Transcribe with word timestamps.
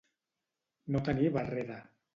No 0.95 1.03
tenir 1.11 1.31
barrera. 1.39 1.83